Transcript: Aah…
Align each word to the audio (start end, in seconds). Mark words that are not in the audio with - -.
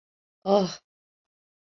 Aah… 0.53 0.71